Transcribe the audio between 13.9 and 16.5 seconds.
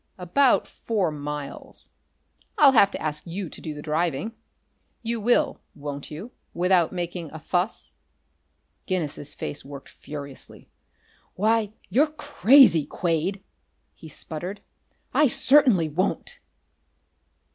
he sputtered. "I certainly won't!"